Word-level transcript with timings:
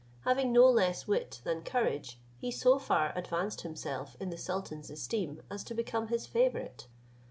Having 0.21 0.51
no 0.51 0.67
less 0.67 1.05
wit 1.07 1.41
than 1.43 1.61
courage, 1.61 2.19
he 2.39 2.49
so 2.49 2.79
far 2.79 3.13
advanced 3.15 3.61
himself 3.61 4.17
in 4.19 4.31
the 4.31 4.35
sultan's 4.39 4.89
esteem, 4.89 5.43
as 5.51 5.63
to 5.65 5.75
become 5.75 6.07
his 6.07 6.25
favourite. 6.25 6.87